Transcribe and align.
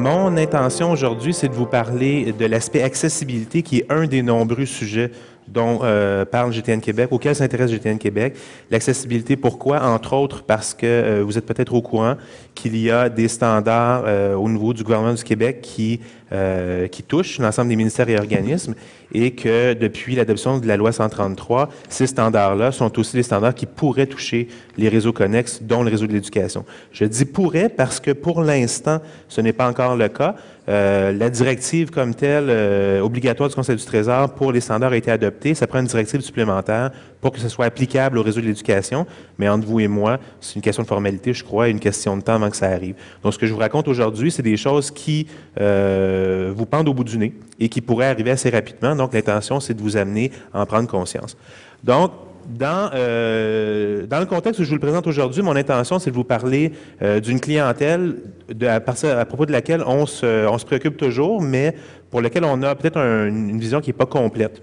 Mon 0.00 0.34
intention 0.38 0.90
aujourd'hui, 0.92 1.34
c'est 1.34 1.48
de 1.48 1.52
vous 1.52 1.66
parler 1.66 2.32
de 2.32 2.46
l'aspect 2.46 2.82
accessibilité 2.82 3.60
qui 3.60 3.80
est 3.80 3.92
un 3.92 4.06
des 4.06 4.22
nombreux 4.22 4.64
sujets 4.64 5.10
dont 5.52 5.80
euh, 5.82 6.24
parle 6.24 6.52
GTN 6.52 6.80
Québec, 6.80 7.08
auquel 7.10 7.34
s'intéresse 7.34 7.70
GTN 7.70 7.98
Québec. 7.98 8.36
L'accessibilité, 8.70 9.36
pourquoi? 9.36 9.82
Entre 9.82 10.12
autres 10.12 10.42
parce 10.42 10.74
que 10.74 10.86
euh, 10.86 11.22
vous 11.24 11.38
êtes 11.38 11.46
peut-être 11.46 11.74
au 11.74 11.82
courant 11.82 12.16
qu'il 12.54 12.76
y 12.76 12.90
a 12.90 13.08
des 13.08 13.28
standards 13.28 14.04
euh, 14.06 14.34
au 14.34 14.48
niveau 14.48 14.72
du 14.72 14.82
gouvernement 14.82 15.14
du 15.14 15.24
Québec 15.24 15.60
qui, 15.62 16.00
qui 16.92 17.02
touchent 17.02 17.40
l'ensemble 17.40 17.70
des 17.70 17.76
ministères 17.76 18.08
et 18.08 18.16
organismes 18.16 18.76
et 19.12 19.32
que 19.32 19.74
depuis 19.74 20.14
l'adoption 20.14 20.58
de 20.58 20.66
la 20.68 20.76
loi 20.76 20.92
133, 20.92 21.68
ces 21.88 22.06
standards-là 22.06 22.70
sont 22.70 22.96
aussi 23.00 23.16
des 23.16 23.24
standards 23.24 23.56
qui 23.56 23.66
pourraient 23.66 24.06
toucher 24.06 24.46
les 24.76 24.88
réseaux 24.88 25.12
connexes, 25.12 25.60
dont 25.60 25.82
le 25.82 25.90
réseau 25.90 26.06
de 26.06 26.12
l'éducation. 26.12 26.64
Je 26.92 27.04
dis 27.04 27.24
pourrait 27.24 27.68
parce 27.68 27.98
que 27.98 28.12
pour 28.12 28.42
l'instant, 28.42 29.00
ce 29.28 29.40
n'est 29.40 29.52
pas 29.52 29.68
encore 29.68 29.96
le 29.96 30.08
cas. 30.08 30.36
Euh, 30.68 31.12
la 31.12 31.30
directive 31.30 31.90
comme 31.90 32.14
telle, 32.14 32.46
euh, 32.48 33.00
obligatoire 33.00 33.48
du 33.48 33.54
Conseil 33.54 33.76
du 33.76 33.84
Trésor 33.84 34.34
pour 34.34 34.52
les 34.52 34.60
standards 34.60 34.92
a 34.92 34.96
été 34.96 35.10
adoptée. 35.10 35.54
Ça 35.54 35.66
prend 35.66 35.80
une 35.80 35.86
directive 35.86 36.20
supplémentaire 36.20 36.90
pour 37.20 37.32
que 37.32 37.40
ce 37.40 37.48
soit 37.48 37.64
applicable 37.64 38.18
au 38.18 38.22
réseau 38.22 38.40
de 38.40 38.46
l'éducation. 38.46 39.06
Mais 39.38 39.48
entre 39.48 39.66
vous 39.66 39.80
et 39.80 39.88
moi, 39.88 40.18
c'est 40.40 40.56
une 40.56 40.62
question 40.62 40.82
de 40.82 40.88
formalité, 40.88 41.32
je 41.32 41.44
crois, 41.44 41.68
et 41.68 41.70
une 41.70 41.80
question 41.80 42.16
de 42.16 42.22
temps 42.22 42.34
avant 42.34 42.50
que 42.50 42.56
ça 42.56 42.68
arrive. 42.68 42.94
Donc, 43.22 43.32
ce 43.34 43.38
que 43.38 43.46
je 43.46 43.52
vous 43.52 43.58
raconte 43.58 43.88
aujourd'hui, 43.88 44.30
c'est 44.30 44.42
des 44.42 44.56
choses 44.56 44.90
qui 44.90 45.26
euh, 45.60 46.52
vous 46.54 46.66
pendent 46.66 46.88
au 46.88 46.94
bout 46.94 47.04
du 47.04 47.18
nez 47.18 47.34
et 47.58 47.68
qui 47.68 47.80
pourraient 47.80 48.08
arriver 48.08 48.30
assez 48.30 48.50
rapidement. 48.50 48.94
Donc, 48.94 49.14
l'intention, 49.14 49.60
c'est 49.60 49.74
de 49.74 49.82
vous 49.82 49.96
amener 49.96 50.30
à 50.52 50.62
en 50.62 50.66
prendre 50.66 50.88
conscience. 50.88 51.36
Donc, 51.82 52.12
dans, 52.48 52.90
euh, 52.94 54.06
dans 54.06 54.20
le 54.20 54.26
contexte 54.26 54.60
où 54.60 54.64
je 54.64 54.68
vous 54.68 54.74
le 54.74 54.80
présente 54.80 55.06
aujourd'hui, 55.06 55.42
mon 55.42 55.56
intention, 55.56 55.98
c'est 55.98 56.10
de 56.10 56.16
vous 56.16 56.24
parler 56.24 56.72
euh, 57.02 57.20
d'une 57.20 57.40
clientèle 57.40 58.16
à, 58.62 58.80
propos 58.80 59.46
de 59.46 59.52
laquelle 59.52 59.82
on 59.86 60.06
se, 60.06 60.46
on 60.46 60.58
se 60.58 60.64
préoccupe 60.64 60.96
toujours, 60.96 61.42
mais 61.42 61.74
pour 62.10 62.20
laquelle 62.20 62.44
on 62.44 62.62
a 62.62 62.74
peut-être 62.74 62.98
une 62.98 63.58
vision 63.58 63.80
qui 63.80 63.90
n'est 63.90 63.94
pas 63.94 64.06
complète 64.06 64.62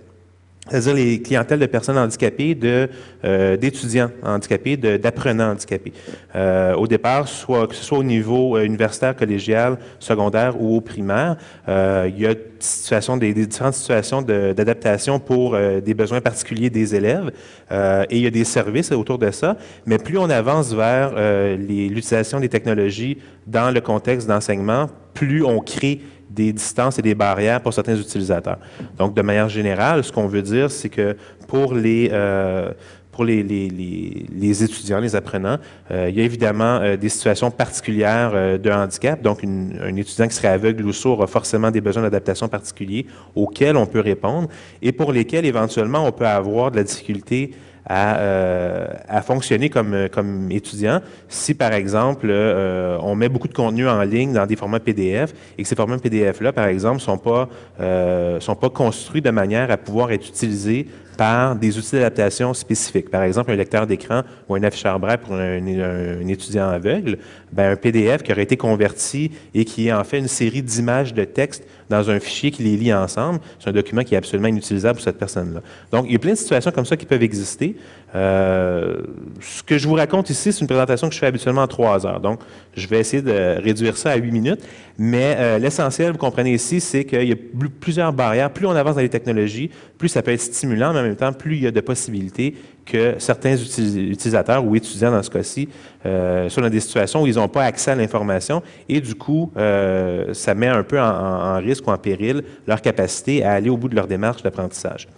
c'est-à-dire 0.70 0.94
les 0.94 1.22
clientèles 1.22 1.60
de 1.60 1.66
personnes 1.66 1.98
handicapées, 1.98 2.56
de 2.56 2.90
euh, 3.26 3.58
d'étudiants 3.58 4.12
handicapés, 4.24 4.78
d'apprenants 4.78 5.52
handicapés. 5.52 5.94
Euh, 6.36 6.76
au 6.76 6.88
départ, 6.88 7.28
soit 7.28 7.68
que 7.68 7.76
ce 7.76 7.84
soit 7.84 7.98
au 7.98 8.04
niveau 8.04 8.58
euh, 8.58 8.64
universitaire, 8.64 9.16
collégial, 9.16 9.78
secondaire 10.00 10.60
ou 10.62 10.76
au 10.78 10.82
primaire, 10.82 11.38
euh, 11.68 12.10
il 12.14 12.22
y 12.22 12.28
a 12.28 12.34
des, 12.34 13.34
des 13.34 13.46
différentes 13.46 13.74
situations 13.74 14.22
d'adaptation 14.22 15.20
pour 15.20 15.56
euh, 15.56 15.80
des 15.82 15.94
besoins 15.94 16.22
particuliers 16.22 16.70
des 16.70 16.96
élèves 16.96 17.32
et 17.70 18.18
il 18.18 18.22
y 18.22 18.28
a 18.28 18.32
des 18.32 18.44
services 18.44 18.92
autour 18.92 19.18
de 19.18 19.32
ça. 19.32 19.58
Mais 19.86 19.98
plus 19.98 20.18
on 20.18 20.30
avance 20.30 20.74
vers 20.74 21.14
l'utilisation 21.58 22.40
des 22.40 22.50
technologies 22.50 23.18
dans 23.46 23.72
le 23.72 23.82
contexte 23.82 24.28
d'enseignement, 24.28 24.88
plus 25.14 25.44
on 25.44 25.60
crée 25.60 26.02
des 26.38 26.54
distances 26.54 27.00
et 27.00 27.02
des 27.02 27.16
barrières 27.16 27.62
pour 27.62 27.74
certains 27.74 27.96
utilisateurs. 27.96 28.60
Donc, 28.98 29.16
de 29.16 29.22
manière 29.22 29.50
générale, 29.50 30.04
ce 30.04 30.12
qu'on 30.12 30.28
veut 30.28 30.44
dire, 30.44 30.70
c'est 30.70 30.90
que 30.90 31.18
pour 31.48 31.74
les, 31.74 32.10
euh, 32.14 32.72
pour 33.12 33.26
les, 33.26 33.42
les, 33.42 33.68
les, 33.68 34.64
étudiants, 34.64 35.00
les 35.00 35.16
apprenants, 35.16 35.58
euh, 35.90 36.10
il 36.10 36.16
y 36.16 36.22
a 36.22 36.24
évidemment 36.24 36.80
euh, 36.82 36.96
des 36.96 37.10
situations 37.10 37.50
particulières 37.50 38.60
de 38.60 38.70
handicap. 38.70 39.20
Donc, 39.22 39.44
un 39.44 39.96
étudiant 39.96 40.28
qui 40.28 40.36
serait 40.36 40.50
aveugle 40.50 40.86
ou 40.86 40.94
sourd 40.94 41.24
a 41.24 41.28
forcément 41.28 41.72
des 41.72 41.82
besoins 41.82 42.04
d'adaptation 42.04 42.48
particuliers 42.48 43.08
auxquels 43.36 43.76
on 43.76 43.88
peut 43.88 44.02
répondre 44.02 44.48
et 44.82 44.92
pour 44.92 45.12
lesquels, 45.12 45.46
éventuellement, 45.46 46.06
on 46.06 46.12
peut 46.12 46.28
avoir 46.28 46.70
de 46.70 46.78
la 46.78 46.84
difficulté 46.84 47.52
à, 47.88 48.18
euh, 48.18 48.88
à, 49.08 49.22
fonctionner 49.22 49.70
comme, 49.70 50.10
comme 50.12 50.52
étudiant. 50.52 51.02
Si, 51.30 51.54
par 51.54 51.74
exemple, 51.74 52.28
euh, 52.30 52.98
on 53.02 53.16
met 53.16 53.30
beaucoup 53.30 53.48
de 53.48 53.54
contenu 53.54 53.88
en 53.88 54.02
ligne 54.04 54.34
dans 54.34 54.46
des 54.46 54.56
formats 54.56 54.80
PDF 54.80 55.34
et 55.58 55.64
que 55.64 55.70
ces 55.70 55.76
formats 55.76 55.98
PDF-là, 55.98 56.52
par 56.52 56.66
exemple, 56.66 57.00
sont 57.00 57.18
pas, 57.18 57.48
euh, 57.80 58.40
sont 58.40 58.56
pas 58.56 58.70
construits 58.70 59.22
de 59.22 59.32
manière 59.32 59.72
à 59.72 59.78
pouvoir 59.78 60.12
être 60.12 60.28
utilisés 60.28 60.88
par 61.18 61.56
des 61.56 61.78
outils 61.78 61.94
d'adaptation 61.94 62.54
spécifiques. 62.54 63.10
Par 63.10 63.24
exemple, 63.24 63.52
un 63.52 63.56
lecteur 63.56 63.88
d'écran 63.88 64.22
ou 64.48 64.56
un 64.56 64.64
afficheur 64.64 65.00
braille 65.00 65.18
pour 65.18 65.34
un, 65.34 66.28
étudiant 66.28 66.70
aveugle, 66.70 67.18
ben, 67.52 67.72
un 67.72 67.76
PDF 67.76 68.22
qui 68.24 68.32
aurait 68.32 68.44
été 68.44 68.56
converti 68.56 69.32
et 69.54 69.66
qui 69.66 69.88
est 69.88 69.94
en 69.94 70.04
fait 70.04 70.20
une 70.20 70.28
série 70.28 70.62
d'images 70.62 71.14
de 71.14 71.24
texte 71.24 71.64
dans 71.90 72.10
un 72.10 72.20
fichier 72.20 72.52
qui 72.52 72.64
les 72.64 72.78
lie 72.78 72.94
ensemble, 72.94 73.40
c'est 73.60 73.70
un 73.70 73.74
document 73.74 74.04
qui 74.04 74.14
est 74.14 74.18
absolument 74.18 74.50
inutilisable 74.50 74.98
pour 74.98 75.04
cette 75.04 75.18
personne-là. 75.18 75.62
Donc, 75.92 76.06
il 76.08 76.14
y 76.14 76.16
a 76.16 76.20
plein 76.20 76.34
de 76.34 76.38
situations 76.38 76.72
comme 76.72 76.86
ça 76.86 76.98
qui 76.98 77.06
peuvent 77.06 77.24
exister. 77.24 77.76
Euh, 78.16 79.02
ce 79.42 79.64
que 79.64 79.78
je 79.78 79.88
vous 79.88 79.96
raconte 79.96 80.30
ici, 80.30 80.54
c'est 80.54 80.62
une 80.62 80.68
présentation 80.68 81.10
que 81.10 81.14
je 81.14 81.20
fais 81.20 81.26
habituellement 81.26 81.64
en 81.64 81.68
trois 81.68 82.06
heures. 82.06 82.22
Donc, 82.22 82.40
je 82.74 82.88
vais 82.88 83.00
essayer 83.00 83.22
de 83.22 83.62
réduire 83.62 83.98
ça 83.98 84.12
à 84.12 84.16
huit 84.16 84.32
minutes. 84.32 84.62
Mais 84.98 85.36
euh, 85.38 85.60
l'essentiel, 85.60 86.14
vous 86.14 86.18
comprenez 86.18 86.54
ici, 86.54 86.80
c'est 86.80 87.04
qu'il 87.04 87.28
y 87.28 87.32
a 87.32 87.36
plusieurs 87.80 88.14
barrières. 88.14 88.50
Plus 88.52 88.66
on 88.66 88.72
avance 88.72 88.96
dans 88.96 89.02
les 89.02 89.10
technologies, 89.10 89.70
plus 89.98 90.10
ça 90.10 90.22
peut 90.22 90.32
être 90.32 90.42
stimulant, 90.42 90.94
mais 90.94 91.00
en 91.00 91.04
même 91.04 91.16
temps, 91.16 91.34
plus 91.34 91.58
il 91.58 91.64
y 91.64 91.68
a 91.68 91.72
de 91.72 91.82
possibilités 91.82 92.56
que 92.86 93.16
certains 93.20 93.56
utilisateurs 93.58 94.64
ou 94.66 94.76
étudiants, 94.76 95.12
dans 95.12 95.22
ce 95.22 95.30
cas-ci, 95.30 95.68
euh, 96.06 96.48
sont 96.48 96.62
dans 96.62 96.70
des 96.70 96.80
situations 96.80 97.24
où 97.24 97.28
ils 97.28 97.36
n'ont 97.36 97.50
pas 97.50 97.66
accès 97.66 97.92
à 97.92 97.96
l'information 97.96 98.64
et 98.88 99.02
du 99.02 99.14
coup, 99.14 99.52
euh, 99.58 100.34
ça 100.34 100.56
met 100.56 100.68
un 100.68 100.84
peu 100.84 101.00
en, 101.00 101.04
en 101.04 101.58
risque 101.58 101.86
ou 101.86 101.92
en 101.92 101.98
péril 101.98 102.44
leur 102.66 102.82
capacité 102.82 103.44
à 103.44 103.52
aller 103.52 103.70
au 103.70 103.76
bout 103.76 103.90
de 103.90 103.96
leur 103.96 104.08
démarche 104.08 104.42
d'apprentissage. 104.42 105.10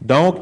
Donc, 0.00 0.36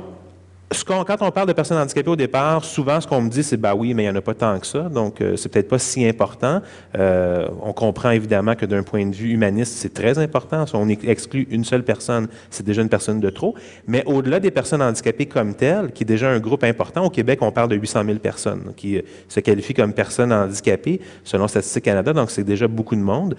quand 0.87 1.17
on 1.21 1.31
parle 1.31 1.49
de 1.49 1.53
personnes 1.53 1.79
handicapées 1.79 2.11
au 2.11 2.17
départ, 2.17 2.65
souvent 2.65 3.01
ce 3.01 3.07
qu'on 3.07 3.21
me 3.21 3.29
dit, 3.29 3.43
c'est 3.43 3.57
bah 3.57 3.75
oui, 3.75 3.95
mais 3.95 4.05
il 4.05 4.07
n'y 4.07 4.13
en 4.13 4.17
a 4.17 4.21
pas 4.21 4.35
tant 4.35 4.59
que 4.59 4.67
ça, 4.67 4.83
donc 4.83 5.21
euh, 5.21 5.37
c'est 5.37 5.49
peut-être 5.49 5.69
pas 5.69 5.79
si 5.79 6.07
important. 6.07 6.61
Euh, 6.97 7.47
on 7.63 7.73
comprend 7.73 8.11
évidemment 8.11 8.55
que 8.55 8.67
d'un 8.67 8.83
point 8.83 9.07
de 9.07 9.15
vue 9.15 9.31
humaniste, 9.31 9.75
c'est 9.77 9.93
très 9.93 10.19
important. 10.19 10.67
Si 10.67 10.75
on 10.75 10.89
exclut 10.89 11.47
une 11.51 11.65
seule 11.65 11.85
personne, 11.85 12.29
c'est 12.51 12.65
déjà 12.65 12.83
une 12.83 12.89
personne 12.89 13.21
de 13.21 13.31
trop. 13.31 13.55
Mais 13.87 14.03
au-delà 14.07 14.41
des 14.41 14.51
personnes 14.51 14.83
handicapées 14.83 15.27
comme 15.27 15.55
telles, 15.55 15.93
qui 15.93 16.03
est 16.03 16.07
déjà 16.07 16.31
un 16.31 16.41
groupe 16.41 16.65
important, 16.65 17.05
au 17.05 17.11
Québec, 17.11 17.41
on 17.43 17.53
parle 17.53 17.69
de 17.69 17.77
800 17.77 18.05
000 18.05 18.19
personnes 18.19 18.73
qui 18.77 18.97
euh, 18.97 19.03
se 19.29 19.41
qualifient 19.41 19.75
comme 19.75 19.93
personnes 19.93 20.33
handicapées, 20.33 21.01
selon 21.25 21.49
Statistique 21.49 21.85
Canada, 21.85 22.13
donc 22.13 22.31
c'est 22.31 22.45
déjà 22.45 22.69
beaucoup 22.69 22.97
de 22.97 23.01
monde. 23.01 23.37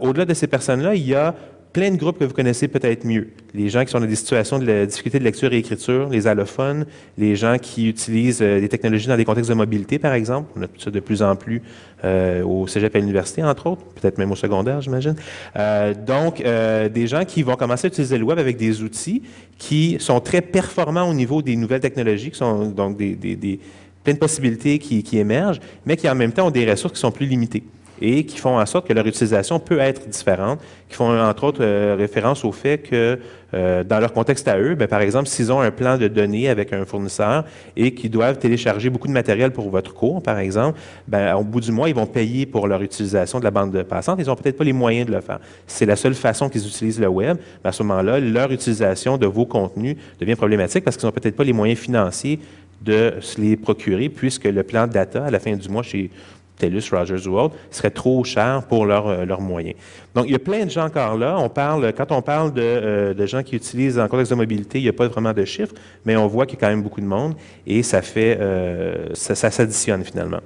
Au-delà 0.00 0.24
de 0.24 0.34
ces 0.34 0.46
personnes-là, 0.46 0.94
il 0.94 1.06
y 1.06 1.14
a 1.14 1.34
plein 1.72 1.90
de 1.90 1.96
groupes 1.96 2.18
que 2.18 2.24
vous 2.24 2.34
connaissez 2.34 2.68
peut-être 2.68 3.04
mieux. 3.04 3.28
Les 3.54 3.68
gens 3.68 3.84
qui 3.84 3.90
sont 3.90 4.00
dans 4.00 4.06
des 4.06 4.16
situations 4.16 4.58
de 4.58 4.84
difficulté 4.84 5.18
de 5.18 5.24
lecture 5.24 5.52
et 5.52 5.58
écriture, 5.58 6.08
les 6.08 6.26
allophones, 6.26 6.86
les 7.16 7.36
gens 7.36 7.56
qui 7.58 7.88
utilisent 7.88 8.42
euh, 8.42 8.60
des 8.60 8.68
technologies 8.68 9.06
dans 9.06 9.16
des 9.16 9.24
contextes 9.24 9.50
de 9.50 9.54
mobilité, 9.54 9.98
par 9.98 10.14
exemple. 10.14 10.50
On 10.56 10.62
a 10.62 10.66
ça 10.78 10.90
de 10.90 11.00
plus 11.00 11.22
en 11.22 11.36
plus 11.36 11.62
euh, 12.04 12.42
au 12.42 12.66
cégep 12.66 12.94
à 12.94 12.98
l'université, 12.98 13.42
entre 13.42 13.66
autres, 13.66 13.82
peut-être 14.00 14.18
même 14.18 14.32
au 14.32 14.36
secondaire, 14.36 14.80
j'imagine. 14.80 15.16
Euh, 15.56 15.94
donc, 15.94 16.42
des 16.42 17.06
gens 17.06 17.24
qui 17.24 17.42
vont 17.42 17.56
commencer 17.56 17.86
à 17.86 17.88
utiliser 17.88 18.18
le 18.18 18.24
web 18.24 18.38
avec 18.38 18.56
des 18.56 18.82
outils 18.82 19.22
qui 19.58 19.96
sont 19.98 20.20
très 20.20 20.40
performants 20.40 21.08
au 21.08 21.14
niveau 21.14 21.42
des 21.42 21.56
nouvelles 21.56 21.80
technologies, 21.80 22.30
qui 22.30 22.38
sont 22.38 22.66
donc 22.66 22.96
des, 22.96 23.14
des, 23.14 23.60
possibilités 24.18 24.78
qui, 24.78 25.02
qui 25.02 25.18
émergent, 25.18 25.60
mais 25.84 25.94
qui 25.94 26.08
en 26.08 26.14
même 26.14 26.32
temps 26.32 26.46
ont 26.46 26.50
des 26.50 26.68
ressources 26.68 26.94
qui 26.94 27.00
sont 27.00 27.10
plus 27.10 27.26
limitées 27.26 27.62
et 28.00 28.24
qui 28.24 28.38
font 28.38 28.58
en 28.58 28.66
sorte 28.66 28.86
que 28.86 28.92
leur 28.92 29.06
utilisation 29.06 29.58
peut 29.58 29.78
être 29.78 30.08
différente, 30.08 30.60
qui 30.88 30.96
font 30.96 31.18
entre 31.18 31.44
autres 31.44 31.62
euh, 31.62 31.94
référence 31.98 32.44
au 32.44 32.52
fait 32.52 32.78
que 32.78 33.18
euh, 33.54 33.82
dans 33.82 33.98
leur 33.98 34.12
contexte 34.12 34.46
à 34.46 34.58
eux, 34.58 34.74
bien, 34.74 34.86
par 34.86 35.00
exemple, 35.00 35.26
s'ils 35.26 35.50
ont 35.50 35.60
un 35.60 35.70
plan 35.70 35.96
de 35.96 36.06
données 36.06 36.48
avec 36.48 36.72
un 36.72 36.84
fournisseur 36.84 37.44
et 37.76 37.94
qu'ils 37.94 38.10
doivent 38.10 38.38
télécharger 38.38 38.90
beaucoup 38.90 39.08
de 39.08 39.12
matériel 39.12 39.52
pour 39.52 39.70
votre 39.70 39.94
cours, 39.94 40.22
par 40.22 40.38
exemple, 40.38 40.78
bien, 41.06 41.34
au 41.34 41.44
bout 41.44 41.60
du 41.60 41.72
mois, 41.72 41.88
ils 41.88 41.94
vont 41.94 42.06
payer 42.06 42.44
pour 42.44 42.68
leur 42.68 42.82
utilisation 42.82 43.38
de 43.38 43.44
la 43.44 43.50
bande 43.50 43.82
passante. 43.84 44.18
Ils 44.20 44.26
n'ont 44.26 44.36
peut-être 44.36 44.58
pas 44.58 44.64
les 44.64 44.74
moyens 44.74 45.06
de 45.06 45.12
le 45.14 45.20
faire. 45.20 45.40
C'est 45.66 45.86
la 45.86 45.96
seule 45.96 46.14
façon 46.14 46.48
qu'ils 46.48 46.66
utilisent 46.66 47.00
le 47.00 47.08
web. 47.08 47.38
à 47.64 47.72
ce 47.72 47.82
moment-là, 47.82 48.20
leur 48.20 48.52
utilisation 48.52 49.16
de 49.16 49.26
vos 49.26 49.46
contenus 49.46 49.96
devient 50.20 50.34
problématique 50.34 50.84
parce 50.84 50.96
qu'ils 50.96 51.06
n'ont 51.06 51.12
peut-être 51.12 51.36
pas 51.36 51.44
les 51.44 51.52
moyens 51.54 51.78
financiers 51.78 52.38
de 52.82 53.14
se 53.20 53.40
les 53.40 53.56
procurer 53.56 54.08
puisque 54.08 54.44
le 54.44 54.62
plan 54.62 54.86
de 54.86 54.92
data 54.92 55.24
à 55.24 55.30
la 55.30 55.38
fin 55.38 55.56
du 55.56 55.68
mois 55.68 55.82
chez 55.82 56.10
TELUS, 56.58 56.90
Rogers 56.90 57.26
World, 57.26 57.52
serait 57.70 57.90
trop 57.90 58.22
cher 58.24 58.62
pour 58.68 58.84
euh, 58.84 59.24
leurs 59.24 59.40
moyens. 59.40 59.76
Donc, 60.14 60.26
il 60.26 60.32
y 60.32 60.36
a 60.36 60.40
plein 60.40 60.64
de 60.64 60.70
gens 60.70 60.86
encore 60.86 61.16
là. 61.16 61.36
On 61.38 61.48
parle, 61.48 61.92
quand 61.92 62.12
on 62.12 62.22
parle 62.22 62.52
de, 62.52 62.62
euh, 62.62 63.14
de 63.14 63.26
gens 63.26 63.42
qui 63.42 63.56
utilisent 63.56 63.98
en 63.98 64.08
contexte 64.08 64.32
de 64.32 64.36
mobilité, 64.36 64.78
il 64.78 64.82
n'y 64.82 64.88
a 64.88 64.92
pas 64.92 65.08
vraiment 65.08 65.32
de 65.32 65.44
chiffres, 65.44 65.74
mais 66.04 66.16
on 66.16 66.26
voit 66.26 66.46
qu'il 66.46 66.58
y 66.58 66.62
a 66.62 66.66
quand 66.66 66.72
même 66.72 66.82
beaucoup 66.82 67.00
de 67.00 67.06
monde 67.06 67.34
et 67.66 67.82
ça 67.82 68.02
fait, 68.02 68.36
euh, 68.40 69.08
ça, 69.14 69.34
s'additionne 69.50 70.04
finalement. 70.04 70.40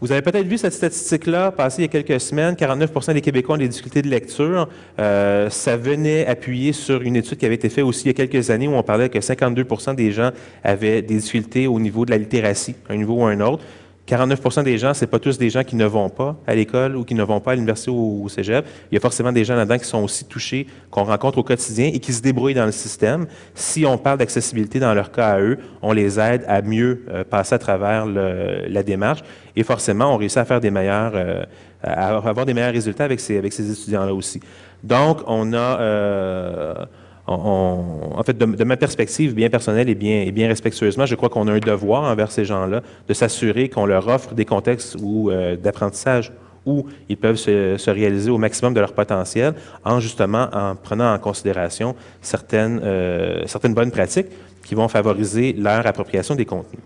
Vous 0.00 0.10
avez 0.10 0.22
peut-être 0.22 0.46
vu 0.46 0.56
cette 0.56 0.72
statistique-là 0.72 1.52
passer 1.52 1.82
il 1.82 1.84
y 1.84 1.88
a 1.96 2.02
quelques 2.02 2.22
semaines. 2.22 2.54
49% 2.54 3.12
des 3.12 3.20
Québécois 3.20 3.56
ont 3.56 3.58
des 3.58 3.68
difficultés 3.68 4.00
de 4.00 4.08
lecture. 4.08 4.66
Ça 4.96 5.76
venait 5.76 6.26
appuyer 6.26 6.72
sur 6.72 7.02
une 7.02 7.16
étude 7.16 7.36
qui 7.36 7.44
avait 7.44 7.56
été 7.56 7.68
faite 7.68 7.84
aussi 7.84 8.04
il 8.04 8.06
y 8.06 8.10
a 8.10 8.14
quelques 8.14 8.48
années 8.48 8.66
où 8.66 8.72
on 8.72 8.82
parlait 8.82 9.10
que 9.10 9.18
52% 9.18 9.94
des 9.94 10.10
gens 10.10 10.30
avaient 10.64 11.02
des 11.02 11.16
difficultés 11.16 11.66
au 11.66 11.78
niveau 11.78 12.06
de 12.06 12.12
la 12.12 12.16
littératie, 12.16 12.76
un 12.88 12.96
niveau 12.96 13.16
ou 13.16 13.24
un 13.24 13.40
autre. 13.40 13.62
49% 14.10 14.64
des 14.64 14.76
gens, 14.76 14.92
c'est 14.92 15.06
pas 15.06 15.20
tous 15.20 15.38
des 15.38 15.50
gens 15.50 15.62
qui 15.62 15.76
ne 15.76 15.84
vont 15.84 16.08
pas 16.08 16.36
à 16.46 16.54
l'école 16.56 16.96
ou 16.96 17.04
qui 17.04 17.14
ne 17.14 17.22
vont 17.22 17.38
pas 17.38 17.52
à 17.52 17.54
l'université 17.54 17.92
ou 17.92 18.24
au 18.24 18.28
cégep. 18.28 18.66
Il 18.90 18.94
y 18.94 18.98
a 18.98 19.00
forcément 19.00 19.30
des 19.30 19.44
gens 19.44 19.54
là-dedans 19.54 19.78
qui 19.78 19.84
sont 19.84 20.02
aussi 20.02 20.24
touchés, 20.24 20.66
qu'on 20.90 21.04
rencontre 21.04 21.38
au 21.38 21.44
quotidien 21.44 21.90
et 21.94 22.00
qui 22.00 22.12
se 22.12 22.20
débrouillent 22.20 22.54
dans 22.54 22.66
le 22.66 22.72
système. 22.72 23.26
Si 23.54 23.86
on 23.86 23.96
parle 23.98 24.18
d'accessibilité 24.18 24.80
dans 24.80 24.94
leur 24.94 25.12
cas 25.12 25.28
à 25.28 25.40
eux, 25.40 25.58
on 25.80 25.92
les 25.92 26.18
aide 26.18 26.44
à 26.48 26.60
mieux 26.60 27.04
euh, 27.08 27.22
passer 27.22 27.54
à 27.54 27.58
travers 27.58 28.06
la 28.06 28.82
démarche 28.82 29.20
et 29.54 29.62
forcément, 29.62 30.12
on 30.12 30.16
réussit 30.16 30.38
à 30.38 30.44
faire 30.44 30.60
des 30.60 30.72
meilleures, 30.72 31.12
euh, 31.14 31.44
à 31.82 32.16
avoir 32.16 32.44
des 32.44 32.54
meilleurs 32.54 32.72
résultats 32.72 33.04
avec 33.04 33.20
ces, 33.20 33.38
avec 33.38 33.52
ces 33.52 33.70
étudiants-là 33.70 34.12
aussi. 34.12 34.40
Donc, 34.82 35.20
on 35.26 35.52
a 35.52 36.88
en 37.34 38.22
fait, 38.24 38.36
de, 38.36 38.64
ma 38.64 38.76
perspective 38.76 39.34
bien 39.34 39.48
personnelle 39.48 39.88
et 39.88 39.94
bien, 39.94 40.48
respectueusement, 40.48 41.06
je 41.06 41.14
crois 41.14 41.28
qu'on 41.28 41.46
a 41.48 41.52
un 41.52 41.58
devoir 41.58 42.04
envers 42.04 42.32
ces 42.32 42.44
gens-là 42.44 42.82
de 43.08 43.14
s'assurer 43.14 43.68
qu'on 43.68 43.86
leur 43.86 44.08
offre 44.08 44.34
des 44.34 44.44
contextes 44.44 44.96
euh, 45.02 45.56
d'apprentissage 45.56 46.32
où 46.66 46.86
ils 47.08 47.16
peuvent 47.16 47.36
se, 47.36 47.90
réaliser 47.90 48.30
au 48.30 48.38
maximum 48.38 48.74
de 48.74 48.80
leur 48.80 48.92
potentiel 48.92 49.54
en 49.84 50.00
justement 50.00 50.48
en 50.52 50.74
prenant 50.74 51.14
en 51.14 51.18
considération 51.18 51.94
certaines, 52.20 52.80
euh, 52.84 53.42
certaines 53.46 53.74
bonnes 53.74 53.90
pratiques 53.90 54.28
qui 54.64 54.74
vont 54.74 54.88
favoriser 54.88 55.54
leur 55.54 55.86
appropriation 55.86 56.34
des 56.34 56.44
contenus. 56.44 56.80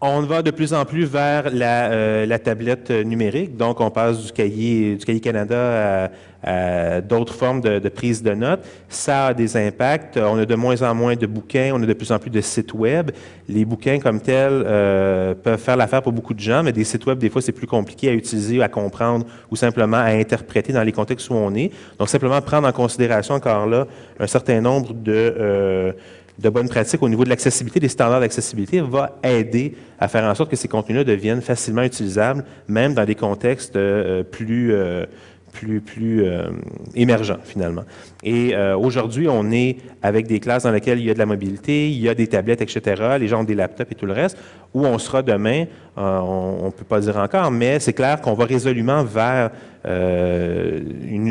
On 0.00 0.20
va 0.20 0.42
de 0.42 0.52
plus 0.52 0.74
en 0.74 0.84
plus 0.84 1.06
vers 1.06 1.50
la, 1.52 1.90
euh, 1.90 2.38
tablette 2.38 2.88
numérique, 2.92 3.56
donc 3.56 3.80
on 3.80 3.90
passe 3.90 4.26
du 4.26 4.30
cahier, 4.30 4.94
du 4.94 5.04
cahier 5.04 5.18
Canada 5.18 6.08
à, 6.40 7.00
d'autres 7.00 7.34
formes 7.34 7.60
de, 7.60 7.88
prise 7.88 8.22
de 8.22 8.32
notes. 8.32 8.60
Ça 8.88 9.26
a 9.26 9.34
des 9.34 9.56
impacts. 9.56 10.16
On 10.16 10.38
a 10.38 10.46
de 10.46 10.54
moins 10.54 10.80
en 10.82 10.94
moins 10.94 11.16
de 11.16 11.26
bouquins, 11.26 11.72
on 11.74 11.82
a 11.82 11.86
de 11.86 11.92
plus 11.94 12.12
en 12.12 12.20
plus 12.20 12.30
de 12.30 12.40
sites 12.40 12.74
web. 12.74 13.10
Les 13.48 13.64
bouquins 13.64 13.98
comme 13.98 14.20
tels 14.20 14.62
euh, 14.64 15.34
peuvent 15.34 15.58
faire 15.58 15.76
l'affaire 15.76 16.00
pour 16.00 16.12
beaucoup 16.12 16.32
de 16.32 16.38
gens, 16.38 16.62
mais 16.62 16.70
des 16.70 16.84
sites 16.84 17.04
web, 17.04 17.18
des 17.18 17.28
fois, 17.28 17.42
c'est 17.42 17.50
plus 17.50 17.66
compliqué 17.66 18.08
à 18.08 18.12
utiliser, 18.12 18.62
à 18.62 18.68
comprendre 18.68 19.26
ou 19.50 19.56
simplement 19.56 19.96
à 19.96 20.10
interpréter 20.10 20.72
dans 20.72 20.84
les 20.84 20.92
contextes 20.92 21.28
où 21.28 21.34
on 21.34 21.52
est. 21.56 21.72
Donc, 21.98 22.08
simplement 22.08 22.40
prendre 22.40 22.68
en 22.68 22.72
considération 22.72 23.34
encore 23.34 23.66
là 23.66 23.88
un 24.20 24.28
certain 24.28 24.60
nombre 24.60 24.94
de... 24.94 25.34
Euh, 25.40 25.92
de 26.38 26.48
bonnes 26.48 26.68
pratiques 26.68 27.02
au 27.02 27.08
niveau 27.08 27.24
de 27.24 27.28
l'accessibilité, 27.28 27.80
des 27.80 27.88
standards 27.88 28.20
d'accessibilité, 28.20 28.80
va 28.80 29.18
aider 29.22 29.74
à 29.98 30.08
faire 30.08 30.24
en 30.24 30.34
sorte 30.34 30.50
que 30.50 30.56
ces 30.56 30.68
contenus-là 30.68 31.04
deviennent 31.04 31.42
facilement 31.42 31.82
utilisables, 31.82 32.44
même 32.68 32.94
dans 32.94 33.04
des 33.04 33.16
contextes 33.16 33.74
euh, 33.74 34.22
plus, 34.22 34.72
euh, 34.72 35.04
plus, 35.52 35.80
plus 35.80 36.24
euh, 36.24 36.50
émergents, 36.94 37.38
finalement. 37.42 37.82
Et 38.22 38.54
aujourd'hui, 38.56 39.28
on 39.28 39.50
est 39.50 39.78
avec 40.02 40.26
des 40.26 40.40
classes 40.40 40.64
dans 40.64 40.70
lesquelles 40.70 40.98
il 40.98 41.06
y 41.06 41.10
a 41.10 41.14
de 41.14 41.18
la 41.18 41.26
mobilité, 41.26 41.88
il 41.88 41.98
y 41.98 42.08
a 42.08 42.14
des 42.14 42.26
tablettes, 42.26 42.62
etc., 42.62 43.16
les 43.18 43.28
gens 43.28 43.40
ont 43.40 43.44
des 43.44 43.54
laptops 43.54 43.90
et 43.90 43.94
tout 43.94 44.06
le 44.06 44.12
reste, 44.12 44.36
où 44.74 44.84
on 44.84 44.98
sera 44.98 45.22
demain, 45.22 45.64
on 45.96 46.66
ne 46.66 46.70
peut 46.70 46.84
pas 46.84 47.00
dire 47.00 47.16
encore, 47.16 47.50
mais 47.50 47.78
c'est 47.80 47.92
clair 47.92 48.20
qu'on 48.20 48.34
va 48.34 48.44
résolument 48.44 49.04
vers 49.04 49.50
euh, 49.86 50.80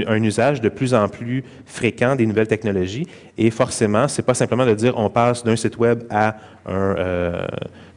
un 0.08 0.24
usage 0.24 0.62
de 0.62 0.70
plus 0.70 0.94
en 0.94 1.10
plus 1.10 1.44
fréquent 1.66 2.16
des 2.16 2.26
nouvelles 2.26 2.48
technologies. 2.48 3.08
Et 3.38 3.52
forcément, 3.52 4.08
c'est 4.08 4.26
pas 4.26 4.34
simplement 4.34 4.66
de 4.66 4.74
dire 4.74 4.94
on 4.98 5.10
passe 5.10 5.44
d'un 5.44 5.56
site 5.56 5.78
web 5.78 6.04
à 6.10 6.38
un 6.66 6.96
euh, 6.98 7.46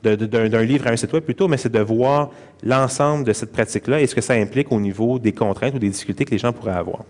d'un 0.02 0.62
livre 0.62 0.86
à 0.86 0.90
un 0.90 0.96
site 0.96 1.12
web 1.12 1.22
plutôt, 1.22 1.46
mais 1.46 1.56
c'est 1.56 1.72
de 1.72 1.80
voir 1.80 2.30
l'ensemble 2.62 3.24
de 3.24 3.32
cette 3.32 3.52
pratique-là 3.52 4.00
et 4.00 4.06
ce 4.06 4.14
que 4.14 4.20
ça 4.20 4.34
implique 4.34 4.72
au 4.72 4.80
niveau 4.80 5.18
des 5.18 5.32
contraintes 5.32 5.74
ou 5.74 5.78
des 5.78 5.90
difficultés 5.90 6.24
que 6.24 6.30
les 6.30 6.38
gens 6.38 6.52
pourraient 6.52 6.72
avoir. 6.72 7.04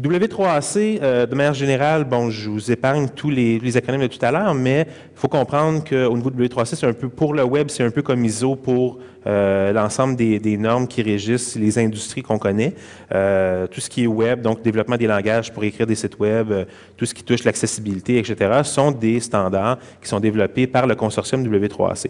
W3AC, 0.00 0.98
euh, 1.00 1.24
de 1.24 1.34
manière 1.36 1.54
générale, 1.54 2.02
bon, 2.02 2.28
je 2.28 2.50
vous 2.50 2.72
épargne 2.72 3.08
tous 3.14 3.30
les, 3.30 3.60
les 3.60 3.76
acronymes 3.76 4.02
de 4.02 4.06
tout 4.08 4.24
à 4.24 4.32
l'heure, 4.32 4.52
mais 4.52 4.86
il 4.88 5.18
faut 5.18 5.28
comprendre 5.28 5.84
qu'au 5.88 6.16
niveau 6.16 6.30
de 6.30 6.48
W3AC, 6.48 6.74
c'est 6.74 6.86
un 6.86 6.92
peu 6.92 7.08
pour 7.08 7.32
le 7.32 7.44
web, 7.44 7.68
c'est 7.68 7.84
un 7.84 7.90
peu 7.90 8.02
comme 8.02 8.24
ISO 8.24 8.56
pour 8.56 8.98
euh, 9.26 9.72
l'ensemble 9.72 10.16
des, 10.16 10.56
normes 10.56 10.86
qui 10.86 11.02
régissent 11.02 11.56
les 11.56 11.78
industries 11.78 12.22
qu'on 12.22 12.38
connaît. 12.38 12.74
Euh, 13.12 13.66
tout 13.66 13.80
ce 13.80 13.90
qui 13.90 14.04
est 14.04 14.06
web, 14.06 14.42
donc 14.42 14.62
développement 14.62 14.96
des 14.96 15.06
langages 15.06 15.52
pour 15.52 15.64
écrire 15.64 15.86
des 15.86 15.94
sites 15.94 16.18
web, 16.18 16.50
euh, 16.50 16.64
tout 16.96 17.06
ce 17.06 17.14
qui 17.14 17.22
touche 17.22 17.44
l'accessibilité, 17.44 18.18
etc., 18.18 18.60
sont 18.64 18.90
des 18.90 19.20
standards 19.20 19.78
qui 20.00 20.08
sont 20.08 20.20
développés 20.20 20.66
par 20.66 20.86
le 20.86 20.94
consortium 20.94 21.44
W3AC. 21.44 22.06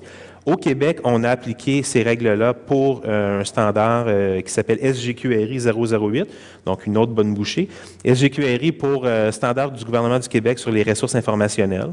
Au 0.47 0.57
Québec, 0.57 0.99
on 1.05 1.25
a 1.25 1.31
appliqué 1.31 1.83
ces 1.83 2.03
règles-là 2.03 2.53
pour 2.53 3.03
un 3.09 3.43
standard 3.45 4.07
qui 4.45 4.53
s'appelle 4.53 4.79
SGQRI 4.79 5.59
008, 5.59 6.27
donc 6.67 6.87
une 6.87 6.99
autre 6.99 7.13
bonne 7.13 7.33
bouchée. 7.33 7.67
SGQRI 8.05 8.73
pour 8.73 9.09
standard 9.31 9.71
du 9.71 9.83
gouvernement 9.87 10.19
du 10.19 10.29
Québec 10.29 10.59
sur 10.59 10.71
les 10.71 10.83
ressources 10.83 11.15
informationnelles 11.15 11.93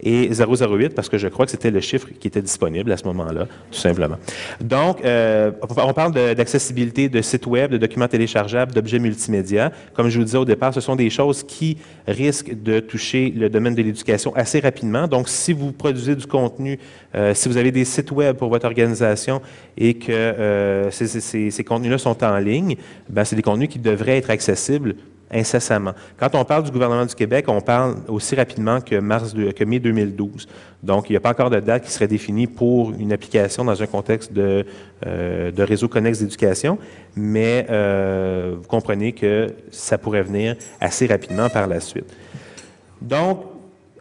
et 0.00 0.30
008 0.32 0.94
parce 0.94 1.08
que 1.08 1.18
je 1.18 1.28
crois 1.28 1.44
que 1.44 1.50
c'était 1.50 1.70
le 1.70 1.80
chiffre 1.80 2.08
qui 2.18 2.28
était 2.28 2.42
disponible 2.42 2.92
à 2.92 2.96
ce 2.96 3.04
moment-là, 3.04 3.46
tout 3.70 3.78
simplement. 3.78 4.16
Donc, 4.60 5.04
euh, 5.04 5.50
on 5.76 5.92
parle 5.92 6.12
d'accessibilité 6.12 7.08
de, 7.08 7.20
sites 7.22 7.46
web, 7.46 7.70
de 7.70 7.78
documents 7.78 8.08
téléchargeables, 8.08 8.72
d'objets 8.72 8.98
multimédia. 8.98 9.72
Comme 9.94 10.08
je 10.08 10.18
vous 10.18 10.24
disais 10.24 10.38
au 10.38 10.44
départ, 10.44 10.72
ce 10.74 10.80
sont 10.80 10.96
des 10.96 11.10
choses 11.10 11.42
qui 11.42 11.78
risquent 12.06 12.60
de 12.62 12.80
toucher 12.80 13.32
le 13.36 13.48
domaine 13.48 13.74
de 13.74 13.82
l'éducation 13.82 14.34
assez 14.34 14.60
rapidement. 14.60 15.08
Donc, 15.08 15.28
si 15.28 15.52
vous 15.52 15.72
produisez 15.72 16.14
du 16.14 16.26
contenu, 16.26 16.78
euh, 17.14 17.34
si 17.34 17.48
vous 17.48 17.56
avez 17.56 17.72
des 17.72 17.84
sites 17.84 18.12
web 18.12 18.36
pour 18.36 18.48
votre 18.48 18.66
organisation 18.66 19.40
et 19.76 19.94
que 19.94 20.12
euh, 20.12 20.90
ces, 20.90 21.64
contenus-là 21.64 21.98
sont 21.98 22.22
en 22.24 22.38
ligne, 22.38 22.76
ben, 23.08 23.24
c'est 23.24 23.36
des 23.36 23.42
contenus 23.42 23.68
qui 23.68 23.78
devraient 23.78 24.18
être 24.18 24.30
accessibles 24.30 24.94
incessamment. 25.30 25.92
Quand 26.16 26.34
on 26.34 26.44
parle 26.44 26.64
du 26.64 26.70
gouvernement 26.70 27.04
du 27.04 27.14
Québec, 27.14 27.46
on 27.48 27.60
parle 27.60 27.96
aussi 28.08 28.34
rapidement 28.34 28.80
que, 28.80 28.96
mars 28.96 29.34
que 29.34 29.64
mai 29.64 29.78
2012. 29.78 30.46
Donc, 30.82 31.08
il 31.08 31.12
n'y 31.12 31.16
a 31.16 31.20
pas 31.20 31.30
encore 31.30 31.50
de 31.50 31.60
date 31.60 31.84
qui 31.84 31.90
serait 31.90 32.08
définie 32.08 32.46
pour 32.46 32.92
une 32.92 33.12
application 33.12 33.64
dans 33.64 33.82
un 33.82 33.86
contexte 33.86 34.32
de, 34.32 34.64
euh, 35.06 35.50
de 35.50 35.62
réseau 35.62 35.88
connexe 35.88 36.20
d'éducation, 36.20 36.78
mais 37.16 37.66
euh, 37.70 38.54
vous 38.56 38.68
comprenez 38.68 39.12
que 39.12 39.54
ça 39.70 39.98
pourrait 39.98 40.22
venir 40.22 40.56
assez 40.80 41.06
rapidement 41.06 41.48
par 41.48 41.66
la 41.66 41.80
suite. 41.80 42.12
Donc, 43.02 43.44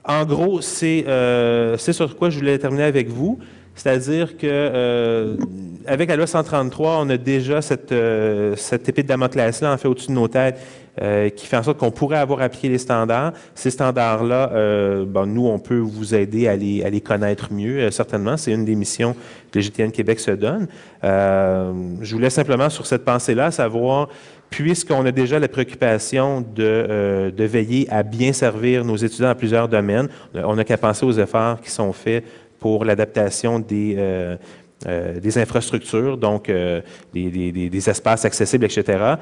en 0.03 0.23
gros, 0.25 0.61
c'est 0.61 1.05
euh, 1.07 1.77
sur 1.77 2.15
quoi 2.15 2.29
je 2.29 2.39
voulais 2.39 2.57
terminer 2.57 2.83
avec 2.83 3.09
vous. 3.09 3.39
C'est-à-dire 3.75 4.37
que 4.37 5.37
avec 5.87 6.09
la 6.09 6.15
loi 6.15 6.27
133, 6.27 6.99
on 6.99 7.09
a 7.09 7.17
déjà 7.17 7.61
cette, 7.61 7.91
euh, 7.91 8.55
cette 8.55 8.87
épée 8.89 9.03
de 9.03 9.07
Damoclès-là, 9.07 9.73
en 9.73 9.77
fait, 9.77 9.87
au-dessus 9.87 10.09
de 10.09 10.13
nos 10.13 10.27
têtes, 10.27 10.59
euh, 10.99 11.29
qui 11.29 11.45
fait 11.45 11.57
en 11.57 11.61
sorte 11.61 11.77
qu'on 11.77 11.91
pourrait 11.91 12.17
avoir 12.17 12.41
appliqué 12.41 12.69
les 12.69 12.79
standards. 12.79 13.33
Ces 13.53 13.69
standards-là, 13.69 14.49
euh, 14.53 15.05
nous, 15.27 15.45
on 15.45 15.59
peut 15.59 15.77
vous 15.77 16.15
aider 16.15 16.47
à 16.47 16.55
les, 16.55 16.83
à 16.83 16.89
les 16.89 17.01
connaître 17.01 17.53
mieux, 17.53 17.77
euh, 17.77 17.91
certainement. 17.91 18.35
C'est 18.35 18.51
une 18.51 18.65
des 18.65 18.73
missions 18.73 19.13
que 19.51 19.59
le 19.59 19.61
GTN 19.61 19.91
Québec 19.91 20.19
se 20.19 20.31
donne. 20.31 20.67
je 21.03 22.11
voulais 22.11 22.31
simplement, 22.31 22.69
sur 22.69 22.87
cette 22.87 23.05
pensée-là, 23.05 23.51
savoir 23.51 24.09
puisqu'on 24.49 25.05
a 25.05 25.11
déjà 25.11 25.39
la 25.39 25.49
préoccupation 25.49 26.41
de, 26.41 27.31
veiller 27.37 27.85
à 27.91 28.01
bien 28.01 28.33
servir 28.33 28.83
nos 28.83 28.95
étudiants 28.95 29.27
dans 29.27 29.35
plusieurs 29.35 29.67
domaines, 29.67 30.07
on 30.33 30.55
n'a 30.55 30.63
qu'à 30.63 30.77
penser 30.77 31.05
aux 31.05 31.11
efforts 31.11 31.59
qui 31.59 31.69
sont 31.69 31.91
faits 31.91 32.23
pour 32.57 32.85
l'adaptation 32.85 33.59
des, 33.59 34.37
euh, 34.85 35.19
des 35.19 35.37
infrastructures, 35.39 36.17
donc 36.17 36.49
euh, 36.49 36.81
des, 37.13 37.89
espaces 37.89 38.25
accessibles, 38.25 38.65
etc., 38.65 39.15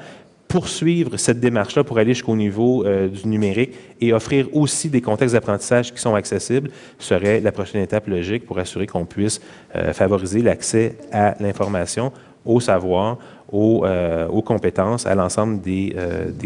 poursuivre 0.48 1.16
cette 1.16 1.40
démarche-là 1.40 1.82
pour 1.82 1.98
aller 1.98 2.14
jusqu'au 2.14 2.36
niveau 2.36 2.84
du 2.84 3.26
numérique 3.26 3.74
et 4.00 4.12
offrir 4.12 4.46
aussi 4.52 4.88
des 4.88 5.00
contextes 5.00 5.34
d'apprentissage 5.34 5.92
qui 5.92 6.00
sont 6.00 6.14
accessibles 6.14 6.70
serait 7.00 7.40
la 7.40 7.50
prochaine 7.50 7.82
étape 7.82 8.06
logique 8.06 8.46
pour 8.46 8.56
assurer 8.60 8.86
qu'on 8.86 9.04
puisse 9.04 9.40
favoriser 9.92 10.42
l'accès 10.42 10.98
à 11.10 11.34
l'information, 11.40 12.12
au 12.44 12.60
savoir, 12.60 13.18
aux, 13.50 14.42
compétences, 14.46 15.04
à 15.04 15.16
l'ensemble 15.16 15.60
des, 15.60 15.96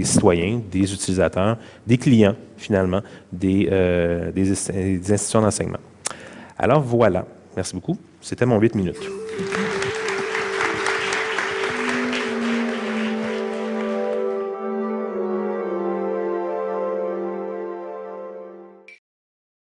citoyens, 0.02 0.62
des 0.72 0.94
utilisateurs, 0.94 1.58
des 1.86 1.98
clients, 1.98 2.36
finalement, 2.56 3.02
des 3.30 3.68
institutions 5.10 5.42
d'enseignement. 5.42 5.78
Alors 6.58 6.80
voilà, 6.80 7.26
Merci 7.56 7.74
beaucoup. 7.74 7.96
C'était 8.20 8.46
mon 8.46 8.58
8 8.58 8.74
minutes. 8.74 9.00